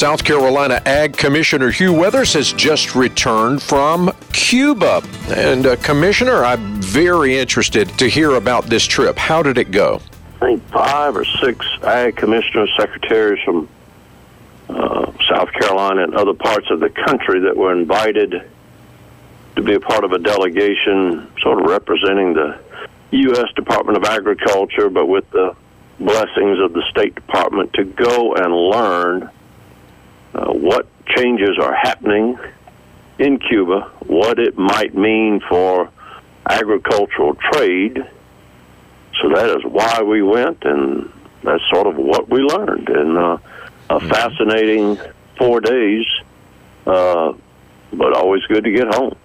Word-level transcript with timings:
South 0.00 0.24
Carolina 0.24 0.80
Ag 0.86 1.14
Commissioner 1.14 1.70
Hugh 1.70 1.92
Weathers 1.92 2.32
has 2.32 2.54
just 2.54 2.94
returned 2.94 3.60
from 3.60 4.10
Cuba. 4.32 5.02
And, 5.28 5.66
uh, 5.66 5.76
Commissioner, 5.76 6.42
I'm 6.42 6.80
very 6.80 7.36
interested 7.36 7.86
to 7.98 8.08
hear 8.08 8.36
about 8.36 8.64
this 8.64 8.86
trip. 8.86 9.18
How 9.18 9.42
did 9.42 9.58
it 9.58 9.70
go? 9.70 10.00
I 10.40 10.46
think 10.46 10.66
five 10.70 11.14
or 11.18 11.26
six 11.26 11.66
ag 11.82 12.16
commissioners, 12.16 12.72
secretaries 12.78 13.44
from 13.44 13.68
uh, 14.70 15.12
South 15.28 15.52
Carolina 15.52 16.04
and 16.04 16.14
other 16.14 16.32
parts 16.32 16.70
of 16.70 16.80
the 16.80 16.88
country 16.88 17.40
that 17.40 17.54
were 17.54 17.78
invited 17.78 18.48
to 19.56 19.62
be 19.62 19.74
a 19.74 19.80
part 19.80 20.04
of 20.04 20.12
a 20.12 20.18
delegation 20.18 21.30
sort 21.42 21.60
of 21.60 21.66
representing 21.68 22.32
the 22.32 22.58
U.S. 23.10 23.52
Department 23.54 23.98
of 23.98 24.04
Agriculture, 24.04 24.88
but 24.88 25.04
with 25.04 25.28
the 25.32 25.54
blessings 25.98 26.58
of 26.58 26.72
the 26.72 26.84
State 26.88 27.14
Department 27.14 27.74
to 27.74 27.84
go 27.84 28.32
and 28.32 28.54
learn 28.54 29.30
uh, 30.34 30.52
what 30.52 30.86
changes 31.06 31.58
are 31.58 31.74
happening 31.74 32.38
in 33.18 33.38
Cuba, 33.38 33.90
what 34.06 34.38
it 34.38 34.56
might 34.56 34.94
mean 34.94 35.40
for 35.48 35.90
agricultural 36.48 37.34
trade. 37.34 38.04
So 39.20 39.28
that 39.28 39.50
is 39.50 39.64
why 39.64 40.02
we 40.02 40.22
went, 40.22 40.64
and 40.64 41.12
that's 41.42 41.62
sort 41.70 41.86
of 41.86 41.96
what 41.96 42.28
we 42.30 42.40
learned. 42.40 42.88
And 42.88 43.18
uh, 43.18 43.38
a 43.90 43.98
mm-hmm. 43.98 44.08
fascinating 44.08 44.98
four 45.36 45.60
days, 45.60 46.06
uh, 46.86 47.34
but 47.92 48.16
always 48.16 48.42
good 48.46 48.64
to 48.64 48.70
get 48.70 48.94
home. 48.94 49.16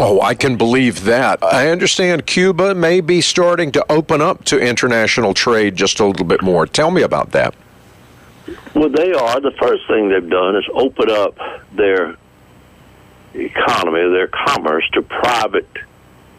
Oh, 0.00 0.20
I 0.20 0.34
can 0.34 0.56
believe 0.56 1.04
that. 1.04 1.42
I 1.42 1.70
understand 1.70 2.26
Cuba 2.26 2.74
may 2.74 3.00
be 3.00 3.20
starting 3.20 3.70
to 3.72 3.92
open 3.92 4.20
up 4.20 4.44
to 4.46 4.58
international 4.58 5.34
trade 5.34 5.76
just 5.76 6.00
a 6.00 6.04
little 6.04 6.26
bit 6.26 6.42
more. 6.42 6.66
Tell 6.66 6.90
me 6.90 7.02
about 7.02 7.30
that. 7.32 7.54
Well, 8.74 8.88
they 8.88 9.12
are. 9.12 9.40
The 9.40 9.52
first 9.58 9.86
thing 9.86 10.08
they've 10.08 10.28
done 10.28 10.56
is 10.56 10.64
open 10.72 11.10
up 11.10 11.38
their 11.72 12.16
economy, 13.34 14.10
their 14.10 14.28
commerce 14.28 14.88
to 14.94 15.02
private 15.02 15.68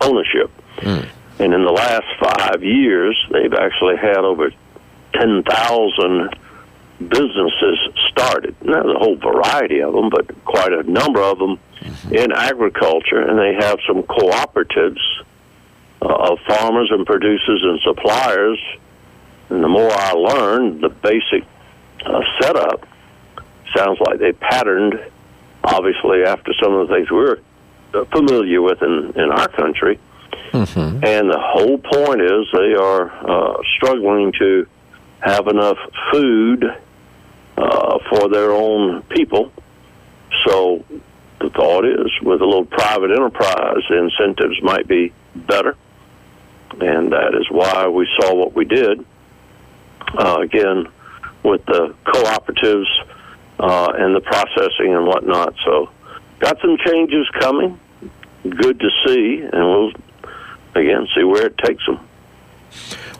ownership. 0.02 0.52
Mm. 0.78 1.08
And 1.40 1.54
in 1.54 1.64
the 1.64 1.72
last 1.72 2.06
five 2.20 2.64
years, 2.64 3.18
they've 3.32 3.54
actually 3.54 3.98
had 3.98 4.20
over 4.20 4.52
10,000 5.14 6.30
businesses 7.00 7.78
started. 8.10 8.56
Now, 8.62 8.84
there's 8.84 8.96
a 8.96 9.00
whole 9.00 9.18
variety 9.18 9.82
of 9.82 9.94
them, 9.94 10.10
but 10.10 10.44
quite 10.46 10.72
a 10.72 10.84
number 10.84 11.22
of 11.22 11.40
them 11.40 11.60
mm-hmm. 11.80 12.16
in 12.16 12.32
agriculture, 12.32 13.20
and 13.20 13.38
they 13.38 13.54
have 13.66 13.80
some 13.88 14.04
cooperatives 14.04 15.02
uh, 16.02 16.08
of 16.08 16.40
farmers 16.48 16.90
and 16.92 17.06
producers 17.06 17.62
and 17.64 17.80
suppliers. 17.82 18.60
And 19.50 19.64
the 19.64 19.68
more 19.68 19.92
I 19.92 20.12
learned, 20.12 20.82
the 20.82 20.90
basic 20.90 21.46
uh, 22.06 22.22
setup 22.42 22.88
sounds 23.76 24.00
like 24.00 24.20
they 24.20 24.32
patterned, 24.32 25.00
obviously, 25.64 26.24
after 26.24 26.54
some 26.62 26.74
of 26.74 26.88
the 26.88 26.96
things 26.96 27.12
we're 27.12 27.40
familiar 28.12 28.62
with 28.62 28.82
in, 28.82 29.14
in 29.16 29.32
our 29.32 29.48
country. 29.50 30.00
Mm-hmm. 30.52 31.04
And 31.04 31.30
the 31.30 31.40
whole 31.40 31.78
point 31.78 32.22
is 32.22 32.48
they 32.54 32.76
are 32.76 33.10
uh, 33.12 33.62
struggling 33.76 34.32
to 34.40 34.68
have 35.20 35.48
enough 35.48 35.78
food 36.12 36.64
uh, 37.58 38.00
for 38.10 38.30
their 38.30 38.52
own 38.52 39.02
people. 39.04 39.52
So 40.46 40.84
the 41.40 41.50
thought 41.50 41.86
is, 41.86 42.12
with 42.22 42.42
a 42.42 42.46
little 42.46 42.66
private 42.66 43.12
enterprise, 43.12 43.84
the 43.90 43.98
incentives 43.98 44.62
might 44.62 44.88
be 44.88 45.14
better, 45.36 45.76
and 46.80 47.12
that 47.12 47.34
is 47.36 47.50
why 47.50 47.88
we 47.88 48.08
saw 48.20 48.34
what 48.36 48.54
we 48.54 48.66
did. 48.66 49.06
Uh, 50.18 50.40
again, 50.42 50.88
with 51.46 51.66
the 51.66 51.96
cooperatives 52.06 52.88
uh, 53.60 53.94
and 53.96 54.16
the 54.16 54.22
processing 54.22 54.94
and 54.94 55.06
whatnot. 55.06 55.56
So, 55.64 55.90
got 56.40 56.60
some 56.60 56.78
changes 56.86 57.28
coming. 57.40 57.80
Good 58.44 58.80
to 58.80 58.90
see, 59.06 59.42
and 59.42 59.54
we'll 59.54 59.92
again 60.76 61.08
see 61.16 61.24
where 61.24 61.48
it 61.48 61.58
takes 61.60 61.86
them. 61.86 62.00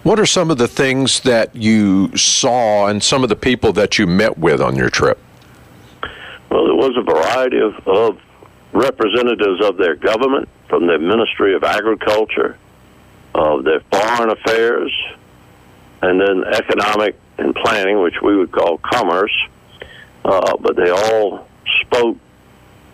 What 0.04 0.20
are 0.20 0.26
some 0.26 0.52
of 0.52 0.58
the 0.58 0.68
things 0.68 1.22
that 1.22 1.56
you 1.56 2.16
saw 2.16 2.88
and 2.88 3.02
some 3.02 3.24
of 3.24 3.30
the 3.30 3.36
people 3.36 3.74
that 3.74 3.98
you 3.98 4.06
met 4.06 4.38
with 4.38 4.62
on 4.62 4.76
your 4.76 4.90
trip? 4.90 5.20
Well, 6.52 6.66
there 6.66 6.76
was 6.76 6.96
a 6.96 7.02
variety 7.02 7.60
of, 7.60 7.76
of 7.88 8.22
representatives 8.72 9.66
of 9.66 9.78
their 9.78 9.96
government, 9.96 10.48
from 10.70 10.86
the 10.86 11.00
Ministry 11.00 11.56
of 11.56 11.64
Agriculture, 11.64 12.58
of 13.34 13.64
their 13.64 13.80
foreign 13.92 14.30
affairs, 14.30 14.92
and 16.02 16.22
then 16.22 16.44
economic 16.54 17.20
and 17.38 17.56
planning, 17.56 18.02
which 18.02 18.16
we 18.22 18.36
would 18.36 18.52
call 18.52 18.78
commerce. 18.78 19.36
Uh, 20.24 20.58
but 20.58 20.76
they 20.76 20.90
all 20.90 21.48
spoke 21.82 22.18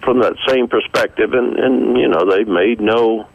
from 0.03 0.19
that 0.19 0.34
same 0.47 0.68
perspective, 0.68 1.34
and, 1.34 1.57
and 1.57 1.97
you 1.97 2.07
know 2.07 2.29
they 2.29 2.44
made 2.44 2.81
no 2.81 3.28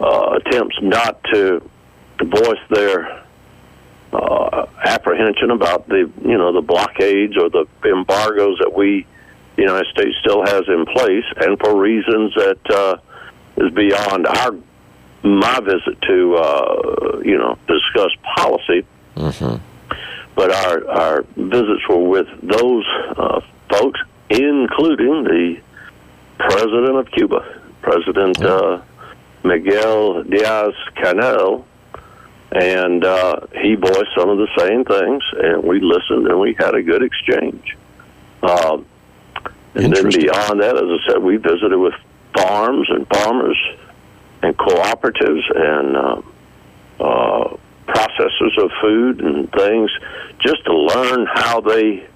uh, 0.00 0.38
attempts 0.40 0.76
not 0.82 1.22
to 1.32 1.62
voice 2.24 2.58
their 2.70 3.24
uh, 4.12 4.66
apprehension 4.84 5.50
about 5.50 5.88
the 5.88 6.10
you 6.24 6.38
know 6.38 6.52
the 6.52 6.60
blockades 6.60 7.36
or 7.36 7.50
the 7.50 7.66
embargoes 7.84 8.58
that 8.58 8.72
we 8.74 9.06
the 9.56 9.62
United 9.62 9.86
States 9.86 10.16
still 10.20 10.44
has 10.44 10.62
in 10.68 10.84
place, 10.86 11.24
and 11.38 11.58
for 11.58 11.78
reasons 11.80 12.34
that 12.34 12.70
uh, 12.70 12.96
is 13.56 13.72
beyond 13.72 14.26
our 14.26 14.54
my 15.22 15.60
visit 15.60 16.00
to 16.02 16.36
uh, 16.36 17.20
you 17.24 17.38
know 17.38 17.58
discuss 17.66 18.10
policy. 18.36 18.86
Mm-hmm. 19.16 19.56
But 20.36 20.52
our 20.52 20.88
our 20.88 21.22
visits 21.36 21.88
were 21.88 22.08
with 22.08 22.28
those 22.42 22.84
uh, 23.16 23.40
folks, 23.70 24.00
including 24.30 25.24
the 25.24 25.60
president 26.38 26.96
of 26.96 27.10
Cuba, 27.10 27.60
President 27.82 28.40
uh, 28.42 28.82
Miguel 29.42 30.22
Diaz 30.24 30.74
Canel, 30.96 31.64
and 32.52 33.04
uh, 33.04 33.40
he 33.60 33.74
voiced 33.74 34.10
some 34.16 34.28
of 34.28 34.38
the 34.38 34.48
same 34.58 34.84
things, 34.84 35.22
and 35.42 35.64
we 35.64 35.80
listened 35.80 36.26
and 36.28 36.38
we 36.38 36.54
had 36.58 36.74
a 36.74 36.82
good 36.82 37.02
exchange. 37.02 37.76
Uh, 38.42 38.78
and 39.74 39.92
then 39.92 40.10
beyond 40.10 40.60
that, 40.60 40.76
as 40.76 40.84
I 40.84 40.98
said, 41.08 41.22
we 41.22 41.36
visited 41.36 41.76
with 41.76 41.94
farms 42.36 42.88
and 42.90 43.06
farmers 43.08 43.58
and 44.42 44.56
cooperatives 44.56 45.42
and 45.54 45.96
uh, 45.96 46.22
uh, 47.00 47.55
processors 48.16 48.62
of 48.62 48.70
food 48.80 49.20
and 49.20 49.50
things, 49.52 49.90
just 50.40 50.64
to 50.64 50.74
learn 50.74 51.26
how 51.34 51.60
they 51.60 52.06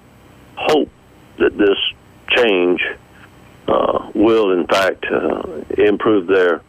hope 0.55 0.89
that 1.37 1.57
this 1.57 1.77
change 2.29 2.81
uh, 3.67 4.11
will, 4.13 4.51
in 4.51 4.67
fact, 4.67 5.05
uh, 5.11 5.41
improve 5.77 6.27
their 6.27 6.61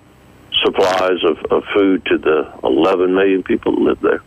supplies 0.63 1.23
of, 1.25 1.39
of 1.51 1.65
food 1.75 2.05
to 2.07 2.19
the 2.19 2.53
11 2.65 3.15
million 3.15 3.43
people 3.43 3.75
that 3.75 3.81
live 3.81 4.01
there. 4.01 4.23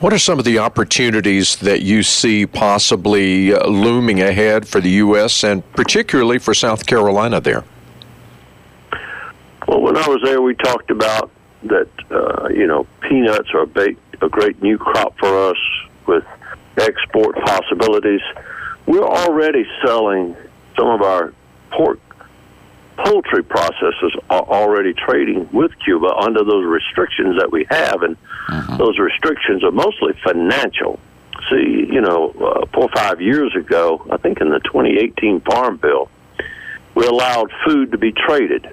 What 0.00 0.14
are 0.14 0.18
some 0.18 0.38
of 0.38 0.46
the 0.46 0.58
opportunities 0.58 1.56
that 1.56 1.82
you 1.82 2.02
see 2.02 2.46
possibly 2.46 3.52
uh, 3.52 3.66
looming 3.66 4.22
ahead 4.22 4.66
for 4.66 4.80
the 4.80 4.88
U.S. 4.90 5.44
and 5.44 5.68
particularly 5.72 6.38
for 6.38 6.54
South 6.54 6.86
Carolina 6.86 7.40
there? 7.40 7.64
Well, 9.68 9.82
when 9.82 9.96
I 9.98 10.08
was 10.08 10.22
there, 10.24 10.40
we 10.40 10.54
talked 10.54 10.90
about 10.90 11.30
that, 11.64 11.88
uh, 12.10 12.48
you 12.48 12.66
know, 12.66 12.86
peanuts 13.00 13.50
are 13.54 13.62
a, 13.62 13.66
big, 13.66 13.96
a 14.20 14.28
great 14.28 14.62
new 14.62 14.78
crop 14.78 15.18
for 15.18 15.50
us 15.50 15.58
with 16.06 16.24
export 16.76 17.36
possibilities. 17.44 18.22
We're 18.86 19.06
already 19.06 19.64
selling 19.84 20.36
some 20.76 20.88
of 20.88 21.02
our 21.02 21.32
pork 21.70 22.00
poultry 23.04 23.42
processors 23.42 24.14
are 24.28 24.42
already 24.42 24.92
trading 24.92 25.48
with 25.52 25.72
Cuba 25.84 26.14
under 26.16 26.44
those 26.44 26.64
restrictions 26.66 27.38
that 27.38 27.50
we 27.50 27.66
have, 27.70 28.02
and 28.02 28.16
mm-hmm. 28.48 28.76
those 28.76 28.98
restrictions 28.98 29.64
are 29.64 29.70
mostly 29.70 30.12
financial. 30.24 30.98
See, 31.48 31.88
you 31.90 32.00
know, 32.00 32.30
uh, 32.30 32.66
four 32.72 32.84
or 32.84 32.90
five 32.94 33.20
years 33.20 33.54
ago, 33.56 34.06
I 34.10 34.18
think 34.18 34.40
in 34.40 34.50
the 34.50 34.60
2018 34.60 35.40
Farm 35.40 35.78
Bill, 35.78 36.10
we 36.94 37.06
allowed 37.06 37.50
food 37.64 37.92
to 37.92 37.98
be 37.98 38.12
traded. 38.12 38.68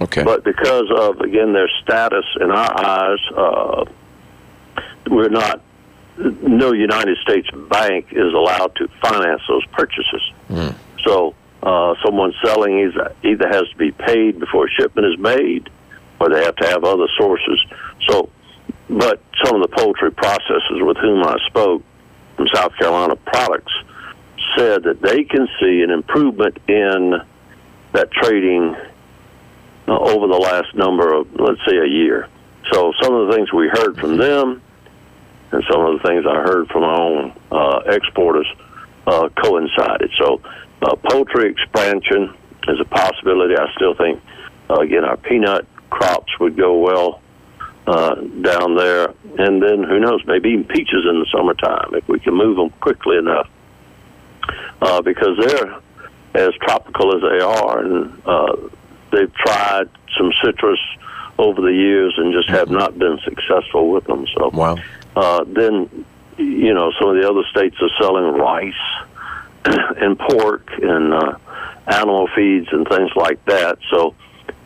Okay. 0.00 0.22
But 0.22 0.44
because 0.44 0.90
of 0.94 1.20
again 1.20 1.52
their 1.52 1.68
status 1.82 2.24
in 2.40 2.50
our 2.50 2.86
eyes, 2.86 3.18
uh, 3.36 3.84
we're 5.10 5.28
not. 5.28 5.62
No 6.18 6.72
United 6.72 7.16
States 7.18 7.48
bank 7.70 8.08
is 8.10 8.32
allowed 8.34 8.74
to 8.76 8.88
finance 9.00 9.40
those 9.48 9.64
purchases. 9.66 10.32
Mm. 10.50 10.74
So 11.04 11.34
uh, 11.62 11.94
someone 12.04 12.32
selling 12.44 12.80
is 12.80 12.92
either 13.22 13.48
has 13.48 13.68
to 13.70 13.76
be 13.76 13.92
paid 13.92 14.40
before 14.40 14.68
shipment 14.68 15.06
is 15.06 15.18
made, 15.18 15.70
or 16.20 16.28
they 16.28 16.44
have 16.44 16.56
to 16.56 16.66
have 16.66 16.84
other 16.84 17.06
sources. 17.16 17.64
So, 18.08 18.30
but 18.88 19.22
some 19.44 19.60
of 19.60 19.62
the 19.62 19.76
poultry 19.76 20.10
processors 20.10 20.84
with 20.84 20.96
whom 20.96 21.22
I 21.22 21.36
spoke 21.46 21.82
from 22.36 22.48
South 22.52 22.74
Carolina 22.76 23.16
Products 23.16 23.72
said 24.56 24.82
that 24.84 25.00
they 25.02 25.24
can 25.24 25.48
see 25.60 25.82
an 25.82 25.90
improvement 25.90 26.58
in 26.68 27.20
that 27.92 28.10
trading 28.10 28.76
over 29.90 30.26
the 30.26 30.38
last 30.38 30.74
number 30.74 31.12
of, 31.14 31.28
let's 31.38 31.60
say, 31.66 31.76
a 31.76 31.86
year. 31.86 32.28
So 32.72 32.92
some 33.00 33.14
of 33.14 33.28
the 33.28 33.34
things 33.34 33.52
we 33.52 33.68
heard 33.68 33.98
from 33.98 34.16
them, 34.16 34.62
and 35.52 35.64
some 35.70 35.80
of 35.80 36.00
the 36.00 36.08
things 36.08 36.26
I 36.26 36.42
heard 36.42 36.68
from 36.68 36.82
our 36.82 37.00
own 37.00 37.32
uh, 37.50 37.80
exporters 37.86 38.46
uh, 39.06 39.28
coincided. 39.42 40.10
So, 40.18 40.40
uh, 40.82 40.94
poultry 40.96 41.50
expansion 41.50 42.34
is 42.68 42.78
a 42.80 42.84
possibility. 42.84 43.56
I 43.56 43.72
still 43.74 43.94
think, 43.94 44.20
uh, 44.68 44.80
again, 44.80 45.04
our 45.04 45.16
peanut 45.16 45.66
crops 45.88 46.38
would 46.38 46.56
go 46.56 46.78
well 46.78 47.22
uh, 47.86 48.16
down 48.42 48.76
there, 48.76 49.14
and 49.38 49.62
then 49.62 49.82
who 49.82 49.98
knows, 49.98 50.22
maybe 50.26 50.50
even 50.50 50.64
peaches 50.64 51.06
in 51.08 51.20
the 51.20 51.26
summertime 51.32 51.94
if 51.94 52.06
we 52.06 52.20
can 52.20 52.34
move 52.34 52.56
them 52.56 52.68
quickly 52.80 53.16
enough, 53.16 53.48
uh, 54.82 55.00
because 55.00 55.38
they're 55.38 55.80
as 56.34 56.54
tropical 56.60 57.16
as 57.16 57.22
they 57.22 57.42
are, 57.42 57.78
and 57.80 58.22
uh, 58.26 58.56
they've 59.10 59.32
tried 59.34 59.88
some 60.16 60.32
citrus 60.44 60.80
over 61.38 61.60
the 61.60 61.72
years 61.72 62.14
and 62.16 62.32
just 62.32 62.48
have 62.48 62.68
not 62.68 62.98
been 62.98 63.18
successful 63.24 63.90
with 63.90 64.04
them. 64.04 64.26
So, 64.36 64.50
wow. 64.50 64.76
uh, 65.14 65.44
then 65.44 66.04
you 66.38 66.72
know, 66.72 66.92
some 66.98 67.10
of 67.10 67.16
the 67.16 67.28
other 67.28 67.42
states 67.50 67.76
are 67.80 67.90
selling 68.00 68.24
rice 68.34 68.72
and 69.64 70.18
pork 70.18 70.70
and 70.80 71.12
uh, 71.12 71.36
animal 71.88 72.28
feeds 72.34 72.68
and 72.70 72.86
things 72.88 73.10
like 73.16 73.44
that. 73.46 73.78
So, 73.90 74.14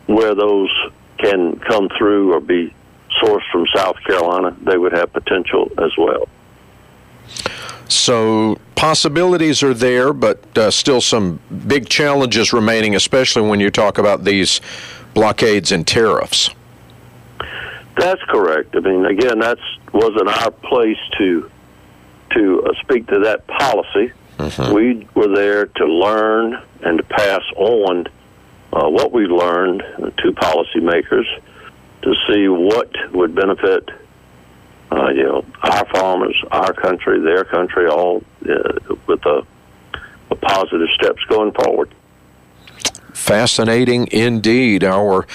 where 0.05 0.35
those 0.35 0.69
can 1.17 1.59
come 1.59 1.89
through 1.97 2.33
or 2.33 2.39
be 2.39 2.73
sourced 3.21 3.49
from 3.51 3.65
South 3.75 3.95
Carolina, 4.05 4.55
they 4.61 4.77
would 4.77 4.91
have 4.93 5.11
potential 5.13 5.71
as 5.77 5.91
well. 5.97 6.27
So 7.89 8.57
possibilities 8.75 9.63
are 9.63 9.73
there, 9.73 10.13
but 10.13 10.57
uh, 10.57 10.71
still 10.71 11.01
some 11.01 11.39
big 11.67 11.89
challenges 11.89 12.53
remaining, 12.53 12.95
especially 12.95 13.47
when 13.47 13.59
you 13.59 13.69
talk 13.69 13.97
about 13.97 14.23
these 14.23 14.61
blockades 15.13 15.71
and 15.71 15.85
tariffs. 15.85 16.49
That's 17.97 18.21
correct. 18.23 18.75
I 18.75 18.79
mean, 18.79 19.05
again, 19.05 19.39
that 19.39 19.59
wasn't 19.91 20.27
our 20.27 20.51
place 20.51 20.97
to 21.17 21.49
to 22.31 22.63
uh, 22.63 22.73
speak 22.81 23.05
to 23.07 23.19
that 23.19 23.45
policy. 23.45 24.11
Mm-hmm. 24.37 24.73
We 24.73 25.07
were 25.13 25.35
there 25.35 25.67
to 25.67 25.85
learn 25.85 26.59
and 26.81 26.97
to 26.97 27.03
pass 27.03 27.41
on 27.55 28.07
uh, 28.73 28.89
what 28.89 29.11
we 29.11 29.27
learned 29.27 29.83
to 30.17 30.31
policymakers 30.31 31.25
to 32.01 32.15
see 32.27 32.47
what 32.47 32.91
would 33.13 33.35
benefit, 33.35 33.89
uh, 34.93 35.09
you 35.09 35.23
know, 35.23 35.45
our 35.63 35.85
farmers, 35.87 36.35
our 36.51 36.73
country, 36.73 37.19
their 37.21 37.43
country, 37.43 37.87
all 37.87 38.23
uh, 38.47 38.95
with 39.07 39.25
a, 39.25 39.45
a 40.29 40.35
positive 40.35 40.87
steps 40.93 41.23
going 41.29 41.51
forward. 41.53 41.93
Fascinating 43.23 44.09
indeed. 44.11 44.83
Our 44.83 45.25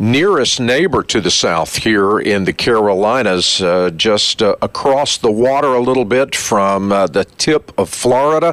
nearest 0.00 0.58
neighbor 0.58 1.04
to 1.04 1.20
the 1.20 1.30
south 1.30 1.76
here 1.76 2.18
in 2.18 2.42
the 2.42 2.52
Carolinas, 2.52 3.62
uh, 3.62 3.90
just 3.90 4.42
uh, 4.42 4.56
across 4.60 5.16
the 5.16 5.30
water 5.30 5.68
a 5.68 5.80
little 5.80 6.04
bit 6.04 6.34
from 6.34 6.90
uh, 6.90 7.06
the 7.06 7.24
tip 7.24 7.70
of 7.78 7.88
Florida. 7.88 8.52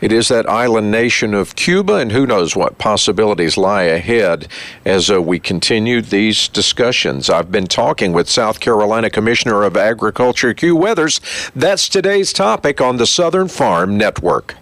It 0.00 0.12
is 0.12 0.28
that 0.28 0.48
island 0.48 0.92
nation 0.92 1.34
of 1.34 1.56
Cuba, 1.56 1.94
and 1.94 2.12
who 2.12 2.28
knows 2.28 2.54
what 2.54 2.78
possibilities 2.78 3.56
lie 3.56 3.82
ahead 3.82 4.46
as 4.84 5.10
uh, 5.10 5.20
we 5.20 5.40
continue 5.40 6.00
these 6.00 6.46
discussions. 6.46 7.28
I've 7.28 7.50
been 7.50 7.66
talking 7.66 8.12
with 8.12 8.28
South 8.28 8.60
Carolina 8.60 9.10
Commissioner 9.10 9.64
of 9.64 9.76
Agriculture, 9.76 10.54
Hugh 10.56 10.76
Weathers. 10.76 11.20
That's 11.56 11.88
today's 11.88 12.32
topic 12.32 12.80
on 12.80 12.98
the 12.98 13.06
Southern 13.06 13.48
Farm 13.48 13.98
Network. 13.98 14.54